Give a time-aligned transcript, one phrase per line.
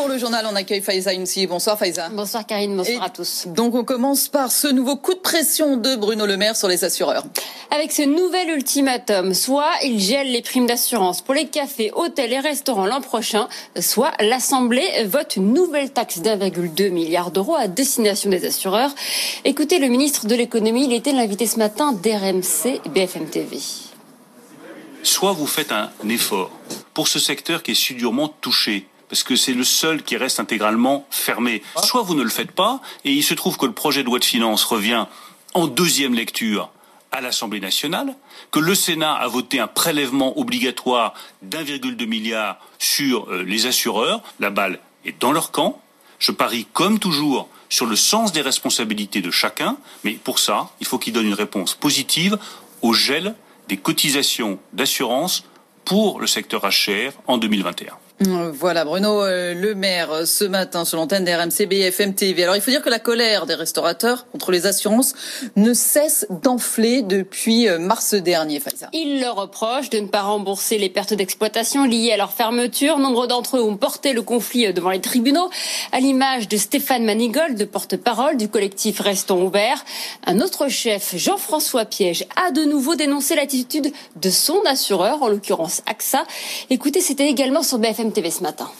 [0.00, 1.46] Pour le journal, on accueille Faiza Younsi.
[1.46, 2.08] Bonsoir Faiza.
[2.08, 3.44] Bonsoir Karine, bonsoir Et à tous.
[3.48, 6.84] Donc on commence par ce nouveau coup de pression de Bruno Le Maire sur les
[6.84, 7.24] assureurs.
[7.70, 12.40] Avec ce nouvel ultimatum, soit il gèle les primes d'assurance pour les cafés, hôtels et
[12.40, 13.46] restaurants l'an prochain,
[13.78, 18.94] soit l'Assemblée vote une nouvelle taxe d'1,2 milliard d'euros à destination des assureurs.
[19.44, 23.58] Écoutez le ministre de l'économie, il était l'invité ce matin d'RMC BFM TV.
[25.02, 26.50] Soit vous faites un effort
[26.94, 30.38] pour ce secteur qui est si durement touché, parce que c'est le seul qui reste
[30.38, 31.62] intégralement fermé.
[31.82, 34.20] Soit vous ne le faites pas, et il se trouve que le projet de loi
[34.20, 35.06] de finances revient
[35.52, 36.70] en deuxième lecture
[37.10, 38.14] à l'Assemblée nationale,
[38.52, 44.22] que le Sénat a voté un prélèvement obligatoire d'1,2 milliard sur euh, les assureurs.
[44.38, 45.82] La balle est dans leur camp.
[46.20, 50.86] Je parie comme toujours sur le sens des responsabilités de chacun, mais pour ça, il
[50.86, 52.38] faut qu'ils donnent une réponse positive
[52.80, 53.34] au gel
[53.68, 55.44] des cotisations d'assurance
[55.84, 57.94] pour le secteur HR en 2021.
[58.22, 62.42] Voilà Bruno euh, Le Maire euh, ce matin sur l'antenne d'RMC BFM TV.
[62.42, 65.14] Alors il faut dire que la colère des restaurateurs contre les assurances
[65.56, 68.60] ne cesse d'enfler depuis euh, mars dernier.
[68.60, 68.90] Faiza.
[68.92, 72.98] Il leur reproche de ne pas rembourser les pertes d'exploitation liées à leur fermeture.
[72.98, 75.48] Nombre d'entre eux ont porté le conflit devant les tribunaux,
[75.92, 79.82] à l'image de Stéphane Manigold, de porte-parole du collectif Restons ouverts.
[80.26, 85.80] Un autre chef, Jean-François Piège, a de nouveau dénoncé l'attitude de son assureur, en l'occurrence
[85.86, 86.24] AXA.
[86.68, 88.70] Écoutez, c'était également sur BFM TV ce matin.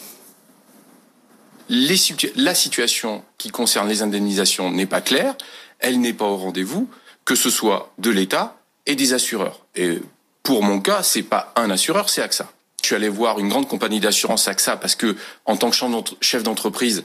[1.69, 5.35] La situation qui concerne les indemnisations n'est pas claire,
[5.79, 6.89] elle n'est pas au rendez-vous,
[7.25, 9.65] que ce soit de l'État et des assureurs.
[9.75, 9.99] Et
[10.43, 12.51] pour mon cas, c'est pas un assureur, c'est AXA.
[12.81, 15.15] Je suis allé voir une grande compagnie d'assurance AXA parce que,
[15.45, 15.77] en tant que
[16.19, 17.03] chef d'entreprise,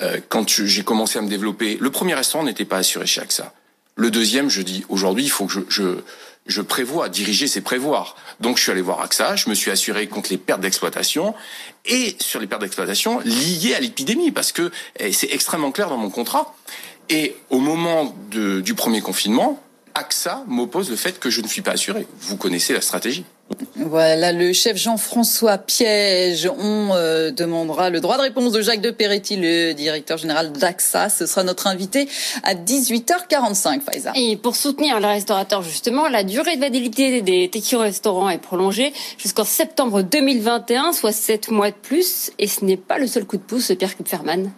[0.00, 3.52] euh, quand j'ai commencé à me développer, le premier restaurant n'était pas assuré chez AXA.
[3.96, 5.98] Le deuxième, je dis aujourd'hui, il faut que je,
[6.48, 7.08] je prévois.
[7.08, 8.16] Diriger, c'est prévoir.
[8.40, 11.34] Donc, je suis allé voir AXA, je me suis assuré contre les pertes d'exploitation
[11.84, 15.98] et sur les pertes d'exploitation liées à l'épidémie parce que eh, c'est extrêmement clair dans
[15.98, 16.54] mon contrat.
[17.10, 19.62] Et au moment du premier confinement,
[19.94, 22.06] AXA m'oppose le fait que je ne suis pas assuré.
[22.20, 23.24] Vous connaissez la stratégie.
[23.76, 26.50] Voilà le chef Jean-François Piège.
[26.58, 31.08] On euh, demandera le droit de réponse de Jacques de Peretti, le directeur général d'AXA.
[31.08, 32.08] Ce sera notre invité
[32.42, 34.12] à 18h45, Faiza.
[34.14, 38.92] Et pour soutenir les restaurateurs, justement, la durée de validité des tickets restaurants est prolongée
[39.16, 42.30] jusqu'en septembre 2021, soit 7 mois de plus.
[42.38, 44.50] Et ce n'est pas le seul coup de pouce, Pierre Kupferman.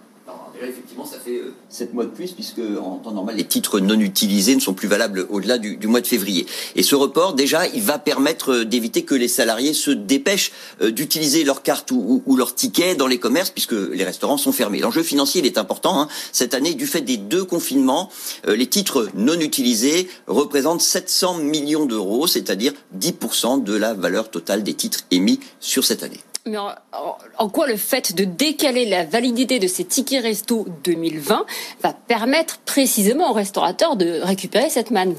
[0.62, 4.54] Effectivement, ça fait 7 mois de plus, puisque en temps normal, les titres non utilisés
[4.54, 6.47] ne sont plus valables au-delà du, mois de février.
[6.76, 11.62] Et ce report, déjà, il va permettre d'éviter que les salariés se dépêchent d'utiliser leur
[11.62, 14.81] carte ou, ou, leur ticket dans les commerces, puisque les restaurants sont fermés.
[14.81, 16.00] L'enjeu financier, il est important.
[16.00, 16.09] Hein.
[16.32, 18.10] Cette année, du fait des deux confinements,
[18.47, 24.75] les titres non utilisés représentent 700 millions d'euros, c'est-à-dire 10% de la valeur totale des
[24.75, 26.21] titres émis sur cette année.
[26.46, 31.44] Mais en, quoi le fait de décaler la validité de ces tickets resto 2020
[31.82, 35.15] va permettre précisément aux restaurateurs de récupérer cette manne?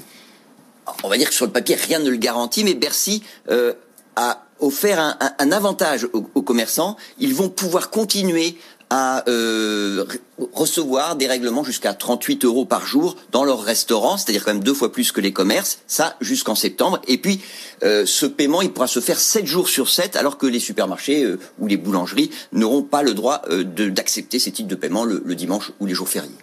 [1.04, 3.74] On va dire que sur le papier, rien ne le garantit, mais Bercy euh,
[4.16, 6.96] a offert un, avantage aux, commerçants.
[7.20, 8.58] Ils vont pouvoir continuer
[8.92, 10.06] à euh,
[10.52, 14.74] recevoir des règlements jusqu'à 38 euros par jour dans leur restaurant, c'est-à-dire quand même deux
[14.74, 17.02] fois plus que les commerces, ça jusqu'en septembre.
[17.08, 17.40] Et puis,
[17.84, 21.24] euh, ce paiement, il pourra se faire 7 jours sur 7, alors que les supermarchés
[21.24, 25.72] euh, ou les boulangeries n'auront pas le droit d'accepter ces types de paiement le dimanche
[25.80, 26.36] ou les jours fériés.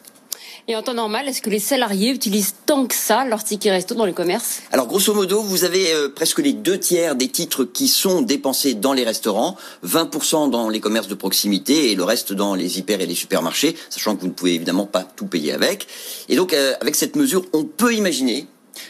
[0.71, 3.95] Et en temps normal, est-ce que les salariés utilisent tant que ça leur ticket resto
[3.95, 7.65] dans les commerces Alors grosso modo, vous avez euh, presque les deux tiers des titres
[7.65, 9.57] qui sont dépensés dans les restaurants,
[9.87, 13.77] 20% dans les commerces de proximité et le reste dans les hyper et les supermarchés,
[13.89, 15.87] sachant que vous ne pouvez évidemment pas tout payer avec.
[16.29, 18.47] Et donc euh, avec cette mesure, on peut imaginer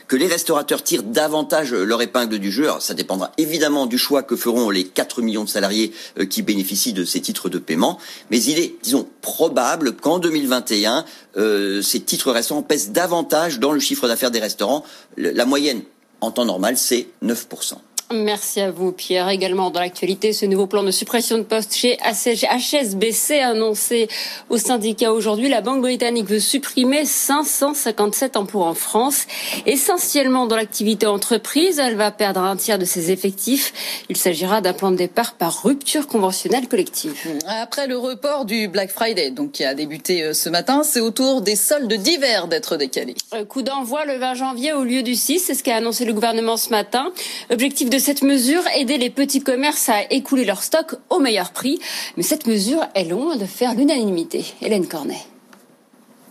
[0.06, 2.64] que les restaurateurs tirent davantage leur épingle du jeu.
[2.64, 6.42] Alors, ça dépendra évidemment du choix que feront les 4 millions de salariés euh, qui
[6.42, 7.98] bénéficient de ces titres de paiement.
[8.30, 11.04] Mais il est, disons, probable qu'en 2021,
[11.36, 14.84] euh, ces titres restaurants pèsent davantage dans le chiffre d'affaires des restaurants.
[15.16, 15.82] la moyenne,
[16.20, 17.74] en temps normal, c'est 9%.
[18.10, 19.28] Merci à vous, Pierre.
[19.28, 24.08] Également dans l'actualité, ce nouveau plan de suppression de postes chez HSBC annoncé
[24.48, 25.50] au syndicat aujourd'hui.
[25.50, 29.26] La Banque britannique veut supprimer 557 emplois en France,
[29.66, 31.78] essentiellement dans l'activité entreprise.
[31.78, 33.74] Elle va perdre un tiers de ses effectifs.
[34.08, 37.14] Il s'agira d'un plan de départ par rupture conventionnelle collective.
[37.46, 41.10] Après le report du Black Friday, donc qui a débuté euh, ce matin, c'est au
[41.10, 43.16] tour des soldes d'hiver d'être décalés.
[43.34, 46.14] Euh, coup d'envoi le 20 janvier au lieu du 6, c'est ce qu'a annoncé le
[46.14, 47.12] gouvernement ce matin.
[47.50, 51.78] Objectif de cette mesure, aider les petits commerces à écouler leur stock au meilleur prix.
[52.16, 54.44] Mais cette mesure est loin de faire l'unanimité.
[54.62, 55.26] Hélène Cornet.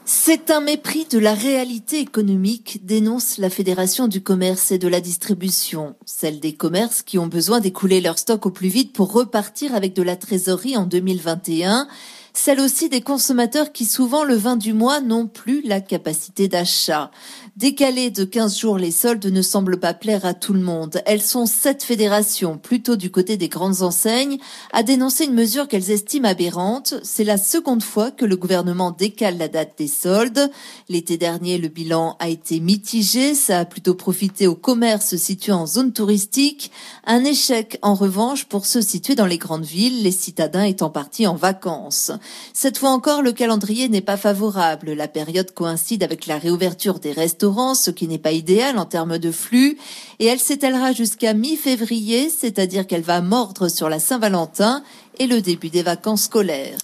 [0.09, 5.01] C'est un mépris de la réalité économique, dénonce la Fédération du commerce et de la
[5.01, 9.75] distribution, celle des commerces qui ont besoin d'écouler leur stock au plus vite pour repartir
[9.75, 11.89] avec de la trésorerie en 2021
[12.37, 17.09] celle aussi des consommateurs qui souvent le 20 du mois n'ont plus la capacité d'achat.
[17.57, 21.01] Décaler de 15 jours les soldes ne semble pas plaire à tout le monde.
[21.07, 24.37] Elles sont sept fédérations, plutôt du côté des grandes enseignes,
[24.71, 26.93] à dénoncer une mesure qu'elles estiment aberrante.
[27.01, 30.51] C'est la seconde fois que le gouvernement décale la date des soldes.
[30.87, 33.33] L'été dernier, le bilan a été mitigé.
[33.33, 36.71] Ça a plutôt profité aux commerces situés en zone touristique.
[37.07, 41.25] Un échec, en revanche, pour ceux situés dans les grandes villes, les citadins étant partis
[41.25, 42.11] en vacances.
[42.53, 44.94] Cette fois encore, le calendrier n'est pas favorable.
[44.94, 49.18] La période coïncide avec la réouverture des restaurants, ce qui n'est pas idéal en termes
[49.18, 49.77] de flux,
[50.19, 54.83] et elle s'étalera jusqu'à mi-février, c'est-à-dire qu'elle va mordre sur la Saint-Valentin
[55.19, 56.77] et le début des vacances scolaires.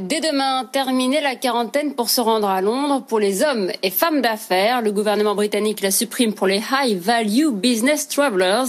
[0.00, 4.20] Dès demain, terminer la quarantaine pour se rendre à Londres pour les hommes et femmes
[4.20, 4.82] d'affaires.
[4.82, 8.64] Le gouvernement britannique la supprime pour les High Value Business Travelers,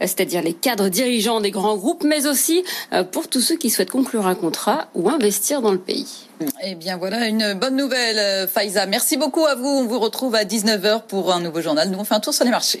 [0.00, 3.90] c'est-à-dire les cadres dirigeants des grands groupes, mais aussi euh, pour tous ceux qui souhaitent
[3.90, 6.28] conclure un contrat ou investir dans le pays.
[6.64, 8.86] Eh bien voilà une bonne nouvelle, euh, Faiza.
[8.86, 9.68] Merci beaucoup à vous.
[9.68, 11.90] On vous retrouve à 19h pour un nouveau journal.
[11.90, 12.80] Nous on fait un tour sur les marchés.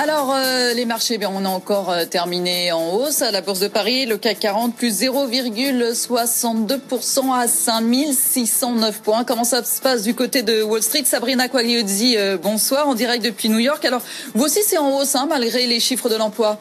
[0.00, 3.20] Alors, euh, les marchés, bien, on a encore euh, terminé en hausse.
[3.20, 9.24] À la Bourse de Paris, le CAC 40 plus 0,62% à 5609 points.
[9.24, 11.02] Comment ça se passe du côté de Wall Street?
[11.04, 13.84] Sabrina Quagliozzi, euh, bonsoir, en direct depuis New York.
[13.84, 14.02] Alors,
[14.36, 16.60] vous aussi, c'est en hausse, hein, malgré les chiffres de l'emploi?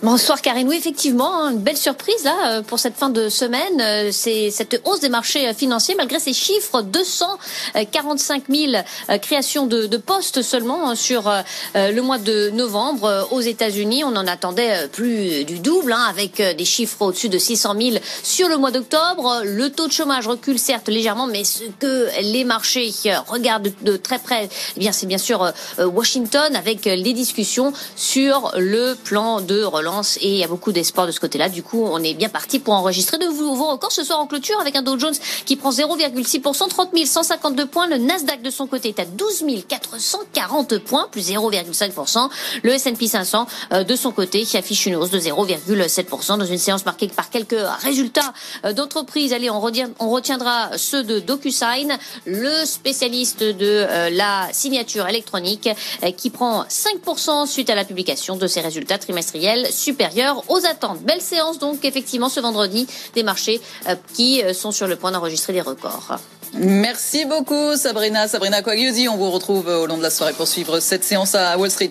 [0.00, 0.68] Bonsoir Karine.
[0.68, 3.80] Oui, effectivement, hein, une belle surprise là euh, pour cette fin de semaine.
[3.80, 8.72] Euh, c'est cette hausse des marchés euh, financiers malgré ces chiffres 245 000
[9.20, 11.28] créations de, postes seulement hein, sur
[11.74, 14.04] le mois de novembre aux États-Unis.
[14.04, 18.48] On en attendait plus du double hein, avec des chiffres au-dessus de 600 000 sur
[18.48, 19.42] le mois d'octobre.
[19.44, 22.92] Le taux de chômage recule certes légèrement, mais ce que les marchés
[23.26, 28.94] regardent de très près, eh bien c'est bien sûr Washington avec les discussions sur le
[28.94, 29.87] plan de relance
[30.20, 31.48] et il y a beaucoup d'espoir de ce côté-là.
[31.48, 34.58] Du coup, on est bien parti pour enregistrer de nouveaux records ce soir en clôture
[34.60, 35.14] avec un Dow Jones
[35.46, 37.86] qui prend 0,6%, 30 152 points.
[37.86, 42.28] Le Nasdaq de son côté est à 12 440 points, plus 0,5%.
[42.62, 46.58] Le S&P 500 euh, de son côté qui affiche une hausse de 0,7% dans une
[46.58, 48.32] séance marquée par quelques résultats
[48.64, 49.32] euh, d'entreprise.
[49.32, 51.96] Allez, on, retiendra ceux de DocuSign,
[52.26, 55.68] le spécialiste de euh, la signature électronique
[56.16, 61.00] qui prend 5% suite à la publication de ses résultats trimestriels supérieure aux attentes.
[61.02, 65.12] Belle séance donc effectivement ce vendredi des marchés euh, qui euh, sont sur le point
[65.12, 66.18] d'enregistrer des records.
[66.54, 69.08] Merci beaucoup Sabrina, Sabrina Quagliusi.
[69.08, 71.90] On vous retrouve au long de la soirée pour suivre cette séance à Wall Street.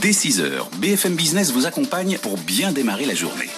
[0.00, 3.50] Dès 6h, BFM Business vous accompagne pour bien démarrer la journée.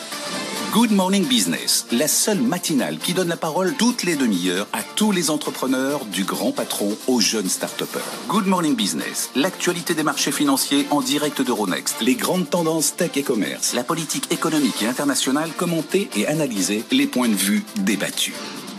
[0.71, 5.13] Good Morning Business, la seule matinale qui donne la parole toutes les demi-heures à tous
[5.13, 7.83] les entrepreneurs, du grand patron aux jeunes start
[8.29, 13.23] Good Morning Business, l'actualité des marchés financiers en direct d'Euronext, les grandes tendances tech et
[13.23, 18.35] commerce, la politique économique et internationale commentée et analysée, les points de vue débattus.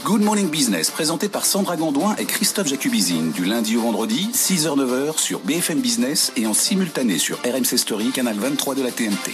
[0.05, 5.17] Good Morning Business, présenté par Sandra Gondouin et Christophe Jacubizine, du lundi au vendredi, 6h-9h
[5.17, 9.33] sur BFM Business et en simultané sur RMC Story, canal 23 de la TNT.